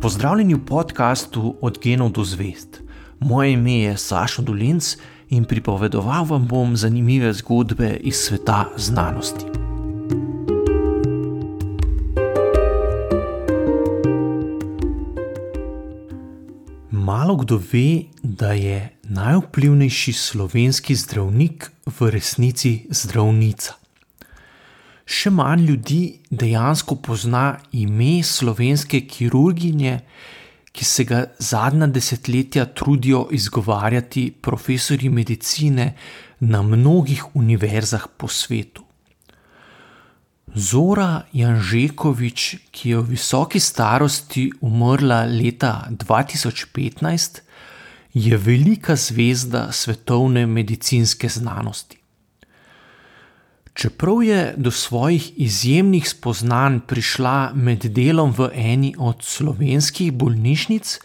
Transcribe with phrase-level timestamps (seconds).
[0.00, 2.80] Pozdravljeni v podkastu Od genov do zvest.
[3.18, 4.96] Moje ime je Sašo Dolinc
[5.28, 9.44] in pripovedoval vam bom zanimive zgodbe iz sveta znanosti.
[16.90, 23.79] Malo kdo ve, da je najvplivnejši slovenski zdravnik v resnici zdravnica.
[25.10, 29.96] Še manj ljudi dejansko pozna ime slovenske kirurginje,
[30.70, 35.88] ki se ga zadnja desetletja trudijo izgovarjati profesori medicine
[36.40, 38.86] na mnogih univerzah po svetu.
[40.54, 47.42] Zora Janžekovič, ki je v visoki starosti umrla leta 2015,
[48.14, 51.99] je velika zvezda svetovne medicinske znanosti.
[53.80, 60.98] Čeprav je do svojih izjemnih spoznanj prišla med delom v eni od slovenskih bolnišnic,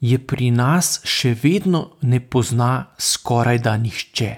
[0.00, 4.30] je pri nas še vedno ne pozna skoraj da nihče.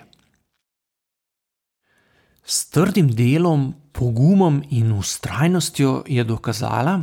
[2.44, 6.98] S trdim delom, pogumom in ustrajnostjo je dokazala,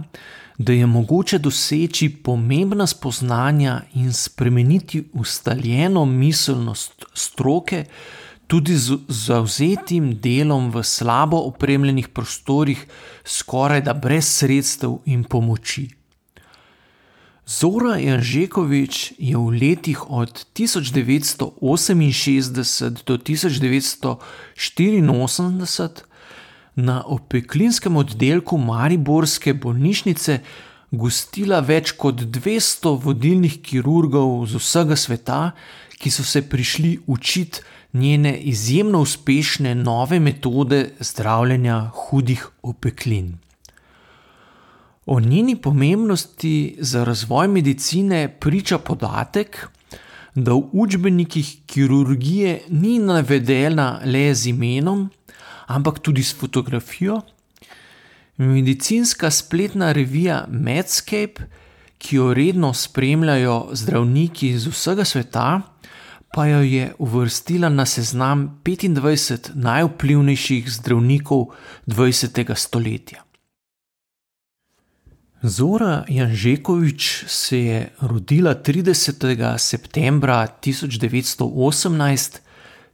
[0.57, 7.85] da je mogoče doseči pomembna spoznanja in spremeniti ustaljeno miselnost stroke,
[8.47, 12.87] tudi z zauzetim delom v slabo opremljenih prostorih,
[13.25, 15.89] skoraj da brez sredstev in pomoči.
[17.45, 26.01] Zora Janžekovič je v letih od 1968 do 1984
[26.75, 30.39] na opeklinskem oddelku Mariborske bolnišnice
[30.91, 35.51] gostila več kot 200 vodilnih kirurgov z vsega sveta,
[36.01, 37.59] ki so se prišli učiti
[37.95, 43.37] njene izjemno uspešne nove metode zdravljenja hudih opeklin.
[45.05, 49.67] O njeni pomembnosti za razvoj medicine priča podatek,
[50.35, 55.09] da v učbenikih kirurgije ni navedena le z imenom,
[55.67, 57.21] ampak tudi s fotografijo.
[58.37, 61.47] Medicinska spletna revija Medscape,
[61.97, 65.61] ki jo redno spremljajo zdravniki iz vsega sveta,
[66.35, 71.45] pa jo je uvrstila na seznam 25 najvplivnejših zdravnikov
[71.87, 72.55] 20.
[72.55, 73.23] stoletja.
[75.41, 79.57] Zora Janžekovič se je rodila 30.
[79.57, 82.39] septembra 1918,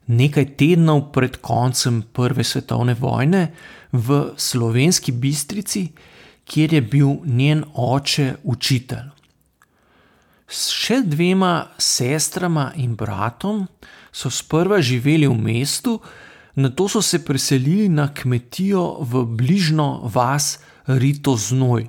[0.07, 3.47] nekaj tednov pred koncem Prve svetovne vojne,
[3.91, 5.87] v slovenski Bistrici,
[6.45, 9.20] kjer je bil njen oče učitelj.
[10.51, 13.63] S še dvema sestrama in bratom
[14.11, 15.93] so sprva živeli v mestu,
[16.59, 21.87] nato so se preselili na kmetijo v bližnjo vas Rito Znoj.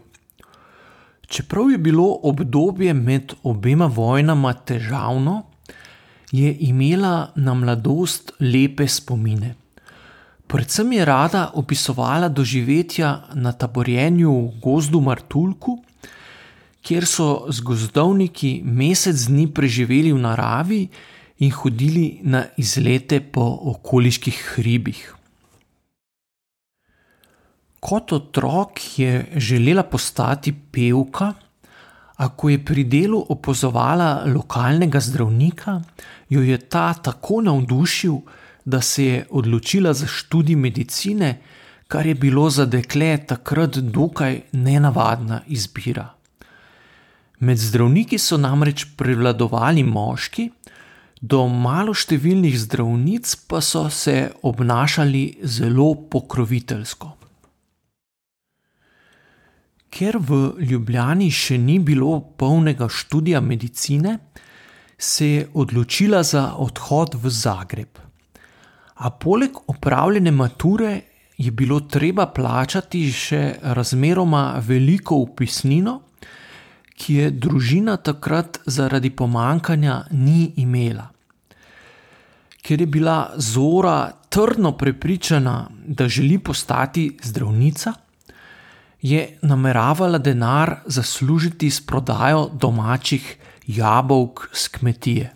[1.27, 5.43] Čeprav je bilo obdobje med obema vojnama težavno,
[6.31, 9.57] je imela na mladost lepe spomine.
[10.47, 15.81] Predvsem je rada opisovala doživetja na taborjenju v gozdu Martulku
[16.83, 20.83] kjer so z gozdovniki mesec dni preživeli v naravi
[21.39, 23.45] in hodili na izlete po
[23.75, 25.15] okoliških hribih.
[27.83, 31.33] Kot otrok je želela postati pevka,
[32.23, 35.81] a ko je pri delu opazovala lokalnega zdravnika,
[36.31, 38.21] jo je ta tako navdušil,
[38.65, 41.41] da se je odločila za študij medicine,
[41.89, 46.22] kar je bilo za dekle takrat dokaj nenavadna izbira.
[47.43, 50.45] Med zdravniki so namreč prevladovali moški,
[51.23, 57.09] do maloštevilnih zdravnic pa so se obnašali zelo pokroviteljsko.
[59.91, 60.39] Ker v
[60.71, 64.15] Ljubljani še ni bilo polnega študija medicine,
[64.99, 67.99] se je odločila za odhod v Zagreb.
[69.03, 70.95] A poleg opravljene mature
[71.37, 75.99] je bilo treba plačati še razmeroma veliko upisnino
[77.03, 81.09] ki je družina takrat zaradi pomankanja ni imela.
[82.63, 87.93] Ker je bila Zora trdno prepričana, da želi postati zdravnica,
[89.03, 95.33] je nameravala denar zaslužiti s prodajo domačih jabolk z kmetije.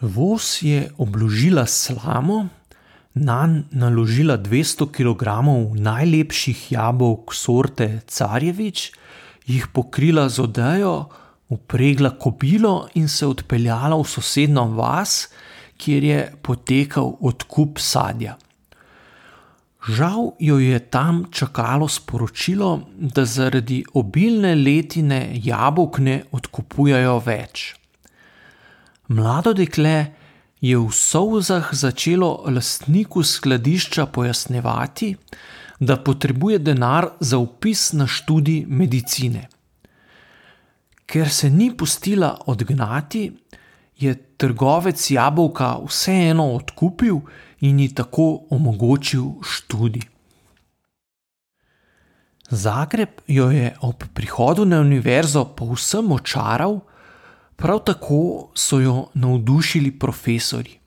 [0.00, 2.48] Voz je obložila slamo,
[3.14, 5.22] na naložila 200 kg
[5.76, 8.92] najlepših jabolk sorte Carjevič,
[9.46, 11.08] jih pokrila z odejo,
[11.48, 15.28] upregla kobilo in se odpeljala v sosednjo vas,
[15.76, 18.38] kjer je potekal odkup sadja.
[19.82, 27.74] Žal jo je tam čakalo sporočilo, da zaradi obilne letine jabolk ne odkupujajo več.
[29.08, 30.21] Mlado dekle
[30.62, 35.16] je v solzah začelo lastniku skladišča pojasnjevati,
[35.80, 39.48] da potrebuje denar za upis na študij medicine.
[41.06, 43.32] Ker se ni pustila odgnati,
[43.98, 47.18] je trgovec jabolka vseeno odkupil
[47.60, 50.06] in ji tako omogočil študij.
[52.50, 56.80] Zagreb jo je ob prihodu na univerzo povsem očaral,
[57.62, 60.78] prav tako so jo navdušili profesori.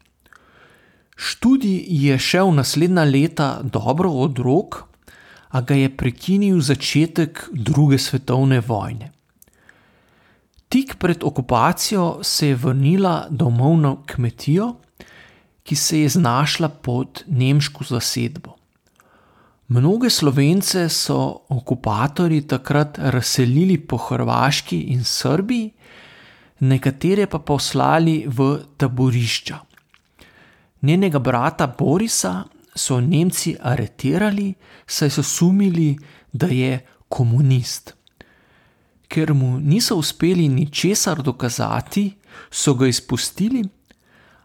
[1.16, 4.84] Študij je šel naslednja leta dobro od rok,
[5.50, 9.12] a ga je prekinil začetek druge svetovne vojne.
[10.70, 14.74] Tik pred okupacijo se je vrnila domov na kmetijo,
[15.64, 18.56] ki se je znašla pod nemško zasedbo.
[19.68, 25.72] Mnoge slovence so okupatorji takrat razselili po Hrvaški in Srbiji,
[26.60, 29.60] nekatere pa poslali v taborišča.
[30.82, 32.44] Njenega brata Borisa
[32.76, 34.54] so Nemci aretirali,
[34.88, 35.96] saj so sumili,
[36.32, 36.80] da je
[37.10, 37.96] komunist.
[39.08, 42.12] Ker mu niso uspeli ničesar dokazati,
[42.52, 43.64] so ga izpustili,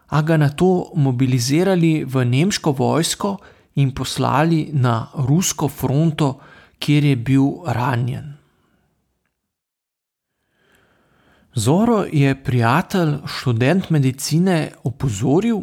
[0.07, 3.37] a ga na to mobilizirali v nemško vojsko
[3.75, 6.39] in poslali na rusko fronto,
[6.79, 8.40] kjer je bil ranjen.
[11.53, 15.61] Zoro je prijatelj, študent medicine, opozoril,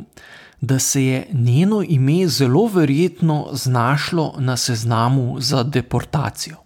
[0.61, 6.57] da se je njeno ime zelo verjetno znašlo na seznamu za deportacijo.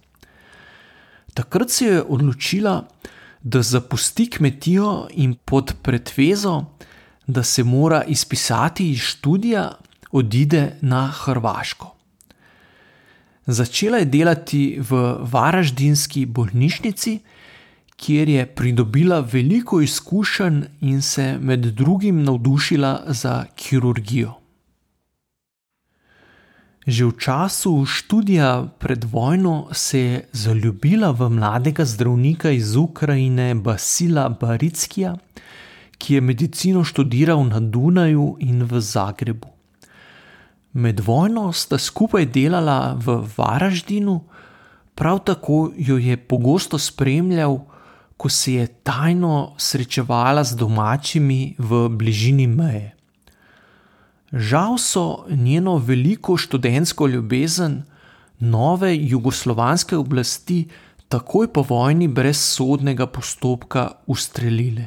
[1.33, 2.87] Takrat se je odločila,
[3.43, 6.65] da zapusti kmetijo in pod pretvezo,
[7.27, 9.71] da se mora izpisati iz študija,
[10.11, 11.95] odide na Hrvaško.
[13.45, 17.19] Začela je delati v Varaždinski bolnišnici,
[18.03, 24.33] kjer je pridobila veliko izkušenj in se med drugim navdušila za kirurgijo.
[26.87, 34.29] Že v času študija pred vojno se je zaljubila v mladega zdravnika iz Ukrajine Basila
[34.29, 35.15] Barickija,
[35.97, 39.47] ki je medicino študiral na Dunaju in v Zagrebu.
[40.73, 44.23] Med vojno sta skupaj delala v Varaždinu,
[44.95, 47.72] prav tako jo je pogosto spremljal
[48.23, 52.93] ko se je tajno srečevala z domačimi v bližini meje.
[54.31, 57.81] Žal so njeno veliko študentsko ljubezen
[58.39, 60.69] nove jugoslovanske oblasti
[61.07, 64.85] takoj po vojni brez sodnega postopka ustrelile.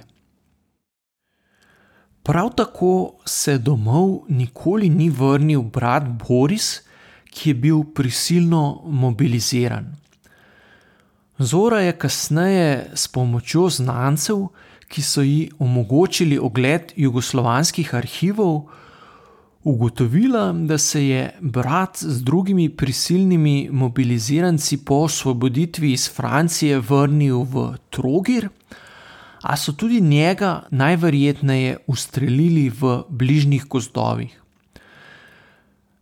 [2.22, 6.80] Prav tako se domov nikoli ni vrnil brat Boris,
[7.30, 9.92] ki je bil prisilno mobiliziran.
[11.38, 14.46] Zora je kasneje s pomočjo znancev,
[14.88, 18.62] ki so ji omogočili ogled jugoslovanskih arhivov,
[19.64, 27.74] ugotovila, da se je brat z drugimi prisilnimi mobiliziranci po osvoboditvi iz Francije vrnil v
[27.90, 28.48] Trogir,
[29.42, 34.40] a so tudi njega najverjetneje ustrelili v bližnjih gozdovih.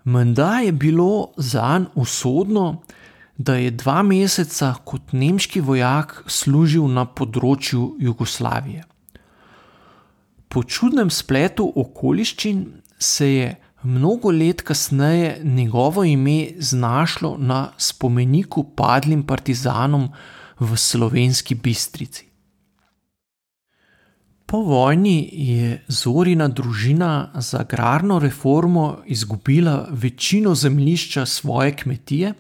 [0.04, 3.03] Menda je bilo za njega usodno, da
[3.38, 8.84] je dva meseca kot nemški vojak služil na področju Jugoslavije.
[10.48, 12.64] Po čudnem spletu okoliščin
[12.98, 13.48] se je
[13.82, 20.08] mnogo let kasneje njegovo ime znašlo na spomeniku padlim partizanom
[20.60, 22.30] v slovenski Bistrici.
[24.46, 32.34] Po vojni je Zorina družina za agrarno reformo izgubila večino zemljišča svoje kmetije.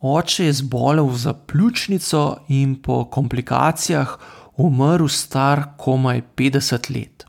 [0.00, 4.16] Oče je zbolel za pljučnico in po komplikacijah
[4.56, 7.24] umrl star komaj 50 let.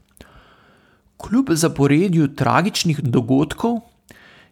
[1.17, 3.79] Kljub zaporedju tragičnih dogodkov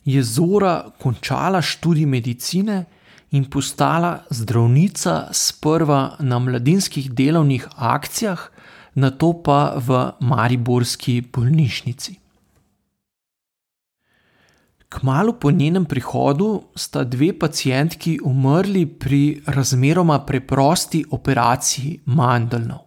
[0.05, 2.85] je Zora končala študij medicine
[3.31, 8.49] in postala zdravnica sprva na mladinskih delovnih akcijah,
[8.93, 12.24] nato pa v Mariborski bolnišnici.
[14.95, 22.85] Kmalu po njenem prihodu sta dve pacijentki umrli pri razmeroma preprosti operaciji mandelnov.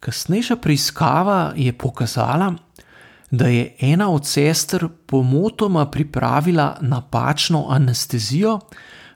[0.00, 2.54] Kasnejša preiskava je pokazala,
[3.30, 8.58] da je ena od sester pomotoma pripravila napačno anestezijo,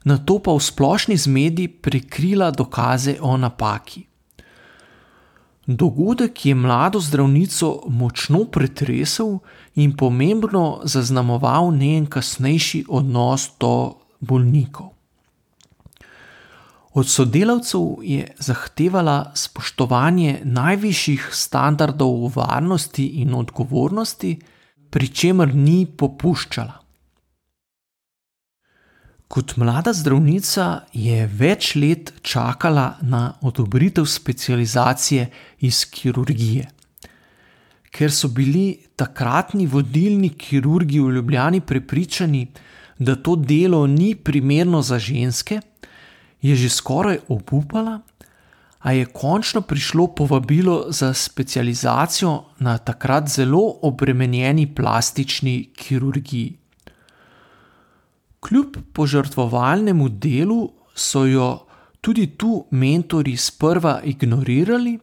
[0.04, 4.06] na to pa v splošni zmedi prikrila dokaze o napaki.
[5.66, 9.38] Dogodek je mlado zdravnico močno pretresel
[9.78, 14.90] in pomembno zaznamoval njen kasnejši odnos do bolnikov.
[16.98, 24.32] Od sodelavcev je zahtevala spoštovanje najvišjih standardov varnosti in odgovornosti,
[24.90, 26.74] pri čemer ni popuščala.
[29.28, 30.66] Kot mlada zdravnica
[30.96, 35.28] je več let čakala na odobritev specializacije
[35.60, 36.77] iz kirurgije.
[37.90, 42.46] Ker so bili takratni vodilni kirurgi v Ljubljani prepričani,
[42.98, 45.60] da to delo ni primerno za ženske,
[46.42, 48.00] je že skoraj obupala,
[48.78, 56.56] a je končno prišlo povabilo za specializacijo na takrat zelo obremenjeni plastični kirurgiji.
[58.40, 61.66] Kljub požrtvovalnemu delu so jo
[62.00, 64.98] tudi tu mentori sprva ignorirali,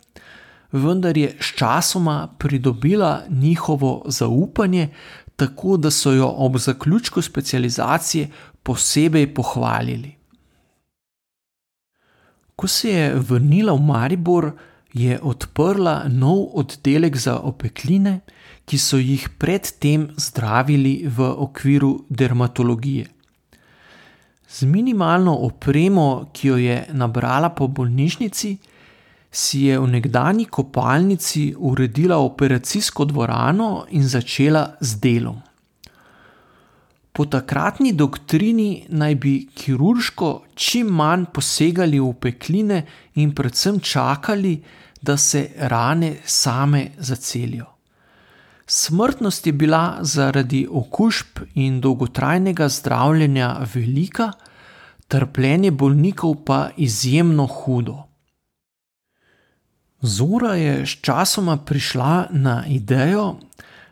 [0.75, 4.89] vendar je sčasoma pridobila njihovo zaupanje,
[5.35, 8.29] tako da so jo ob zaključku specializacije
[8.63, 10.15] posebej pohvalili.
[12.55, 14.51] Ko se je vrnila v Maribor,
[14.93, 18.19] je odprla nov oddelek za opekline,
[18.65, 23.05] ki so jih predtem zdravili v okviru dermatologije.
[24.47, 28.57] Z minimalno opremo, ki jo je nabrala po bolnišnici,
[29.35, 35.41] si je v nekdani kopalnici uredila operacijsko dvorano in začela z delom.
[37.11, 42.79] Po takratni doktrini naj bi kirurško čim manj posegali v pekline
[43.15, 44.55] in predvsem čakali,
[45.01, 47.65] da se rane same zacelijo.
[48.67, 54.31] Smrtnost je bila zaradi okužb in dolgotrajnega zdravljenja velika,
[55.07, 58.04] trpljenje bolnikov pa izjemno hudo.
[60.05, 63.35] Zora je sčasoma prišla na idejo,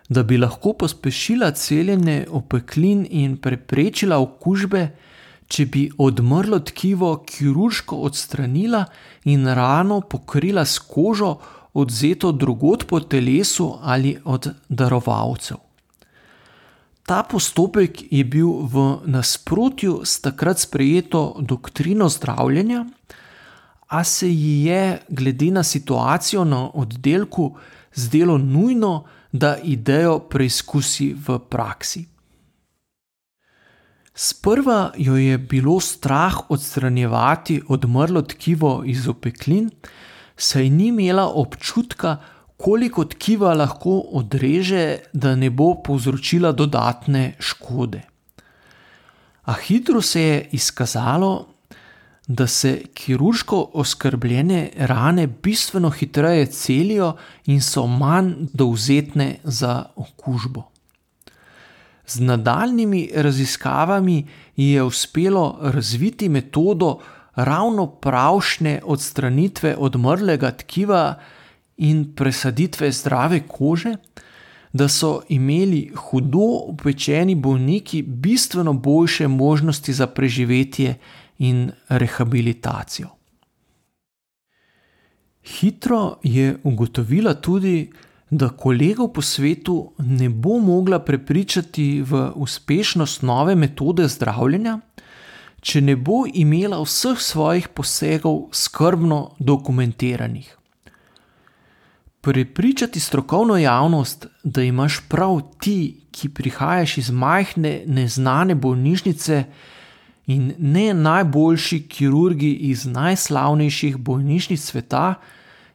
[0.09, 4.83] da bi lahko pospešila celjenje opeklin in preprečila okužbe,
[5.47, 8.85] če bi odmrlo tkivo kirurško odstranila
[9.25, 11.37] in rano pokrila s kožo,
[11.73, 15.57] odzeto drugot po telesu ali od darovalcev.
[17.05, 22.85] Ta postopek je bil v nasprotju s takrat sprejeto doktrino zdravljenja,
[23.93, 27.51] a se ji je, glede na situacijo na oddelku,
[27.93, 32.05] zdelo nujno, da idejo preizkusi v praksi.
[34.13, 39.69] Sprva jo je bilo strah odstranjevati odmrlo tkivo iz opeklin,
[40.37, 42.17] saj ni imela občutka,
[42.57, 48.01] koliko tkiva lahko odreže, da ne bo povzročila dodatne škode.
[49.43, 51.52] A hitro se je izkazalo,
[52.27, 57.15] da se kirurško oskrbljene rane bistveno hitreje celijo
[57.45, 60.63] in so manj dovzetne za okužbo.
[62.07, 66.99] Z nadaljnimi raziskavami ji je uspelo razviti metodo
[67.35, 71.19] ravno pravšne odstranitve odmrlega tkiva
[71.77, 73.95] in presaditve zdrave kože,
[74.73, 80.95] da so imeli hudo opečeni bolniki bistveno boljše možnosti za preživetje
[81.37, 83.07] in rehabilitacijo.
[85.43, 87.91] Hitro je ugotovila tudi,
[88.29, 94.79] da kolegov po svetu ne bo mogla prepričati v uspešnost nove metode zdravljenja,
[95.61, 100.49] če ne bo imela vseh svojih posegov skrbno dokumentiranih.
[102.21, 109.43] Prepričati strokovno javnost, da imaš prav ti, ki prihajaš iz majhne, neznane bolnišnice,
[110.27, 115.13] in ne najboljši kirurgi iz najslavnejših bolnišnic sveta,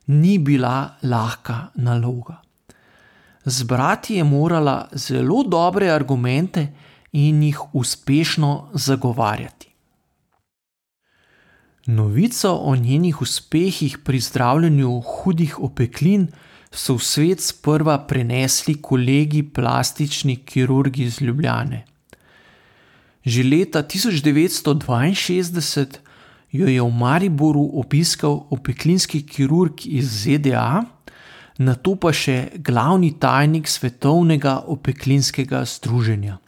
[0.07, 2.43] ni bila lahka naloga.
[3.45, 6.67] Zbrati je morala zelo dobre argumente
[7.13, 9.69] in jih uspešno zagovarjati.
[11.87, 16.29] Novico o njenih uspehih pri zdravljenju hudih opeklin
[16.71, 21.85] so v svet sprva prenesli kolegi plastični kirurgi iz Ljubljane.
[23.27, 25.99] Že leta 1962
[26.53, 30.85] jo je v Mariboru obiskal opeklinski kirurg iz ZDA,
[31.59, 36.39] na to pa še glavni tajnik Svetovnega opeklinskega združenja.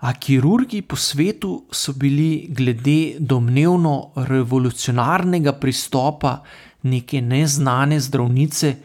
[0.00, 6.40] A kirurgi po svetu so bili glede domnevno revolucionarnega pristopa
[6.82, 8.76] neke neznane zdravnice,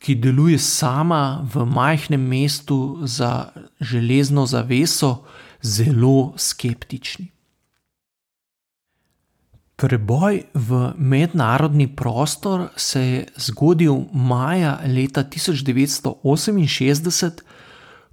[0.00, 5.26] ki deluje sama v majhnem mestu za železno zaveso,
[5.62, 7.30] zelo skeptični.
[9.80, 17.30] Preboj v mednarodni prostor se je zgodil maja leta 1968,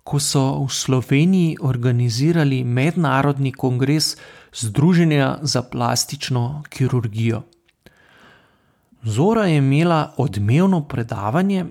[0.04, 4.18] ko so v Sloveniji organizirali mednarodni kongres
[4.56, 7.42] Združenja za plastično kirurgijo.
[9.04, 11.66] Zora je imela odmevno predavanje,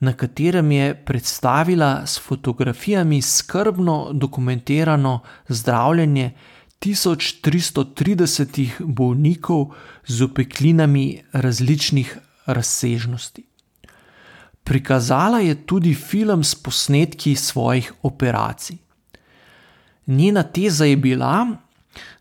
[0.00, 6.30] na katerem je predstavila s fotografijami skrbno dokumentirano zdravljenje
[6.80, 9.74] 1330 bolnikov
[10.06, 13.44] z opeklinami različnih razsežnosti.
[14.64, 18.76] Prikazala je tudi film s posnetki svojih operacij.
[20.06, 21.46] Njena teza je bila,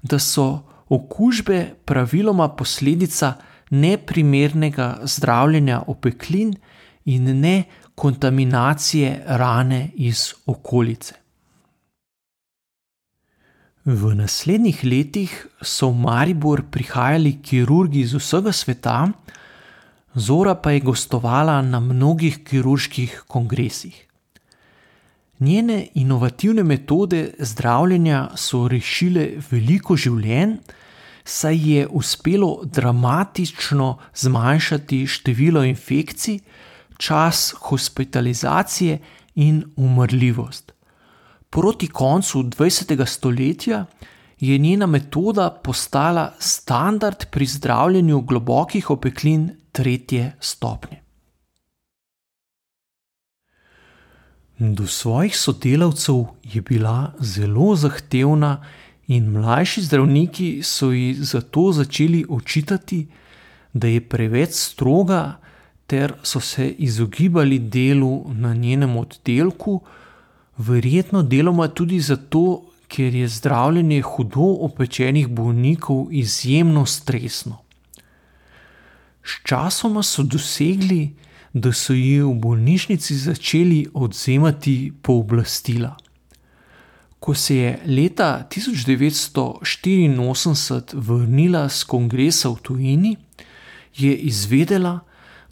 [0.01, 3.33] da so okužbe praviloma posledica
[3.69, 6.55] neprimernega zdravljenja opeklin
[7.05, 7.63] in ne
[7.95, 11.15] kontaminacije rane iz okolice.
[13.85, 19.11] V naslednjih letih so v Maribor prihajali kirurgi iz vsega sveta,
[20.15, 24.07] Zora pa je gostovala na mnogih kirurških kongresih.
[25.39, 30.55] Njene inovativne metode zdravljenja so rešile veliko življenj,
[31.25, 36.39] saj je uspelo dramatično zmanjšati število infekcij,
[36.97, 38.99] čas hospitalizacije
[39.35, 40.71] in umrljivost.
[41.49, 43.05] Proti koncu 20.
[43.05, 43.85] stoletja
[44.39, 51.01] je njena metoda postala standard pri zdravljenju globokih opeklin tretje stopnje.
[54.57, 58.63] Do svojih sodelavcev je bila zelo zahtevna,
[59.07, 63.07] in mlajši zdravniki so ji zato začeli očitati,
[63.73, 65.39] da je preveč stroga,
[65.87, 69.81] ter so se izogibali delu na njenem oddelku,
[70.57, 77.57] verjetno deloma tudi zato, ker je zdravljenje hudo opečenih bolnikov izjemno stresno.
[79.25, 81.13] Sčasoma so dosegli,
[81.53, 85.97] da so ji v bolnišnici začeli odzemati pooblastila.
[87.19, 93.17] Ko se je leta 1984 vrnila z kongresa v tujini,
[93.95, 94.99] je izvedela,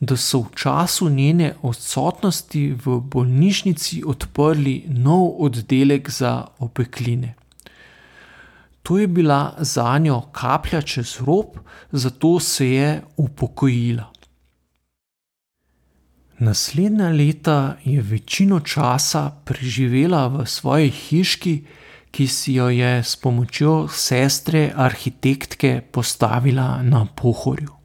[0.06, 7.36] da so v času njene odsotnosti v bolnišnici odprli nov oddelek za opekline.
[8.84, 11.56] To je bila za njo kaplja čez rob,
[11.92, 14.12] zato se je upokojila.
[16.39, 21.54] Naslednja leta je večino časa preživela v svoji hiški,
[22.12, 27.83] ki si jo je s pomočjo sestre arhitektke postavila na pohorju.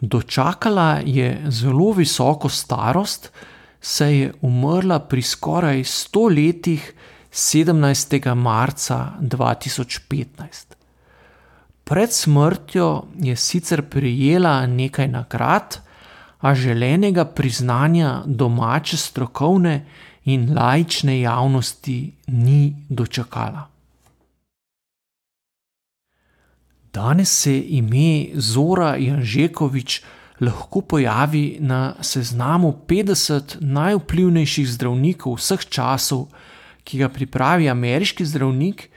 [0.00, 3.30] Dočakala je zelo visoko starost,
[3.80, 6.92] saj je umrla pri skoraj sto letih
[7.32, 8.34] 17.
[8.34, 10.74] marca 2015.
[11.84, 15.80] Pred smrtjo je sicer prijela nekaj nagrad,
[16.40, 19.86] a želenega priznanja domače strokovne
[20.24, 23.69] in laične javnosti ni dočakala.
[26.92, 30.02] Danes se ime Zora Janžekovič
[30.40, 36.26] lahko pojavi na seznamu 50 najvplivnejših zdravnikov vseh časov,
[36.84, 38.88] ki ga pripravi ameriški zdravnik,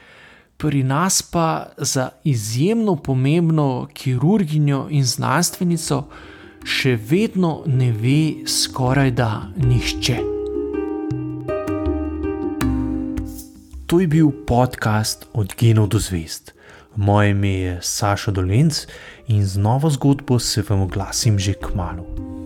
[0.57, 6.07] pri nas pa za izjemno pomembno kirurginjo in znanstvenico
[6.65, 10.17] še vedno ne ve skoraj da nihče.
[13.85, 16.55] To je bil podcast Od genov do zvest.
[16.95, 18.87] Moje ime je Saša Dolence
[19.27, 22.42] in z novo zgodbo se vam oglasim že k malu.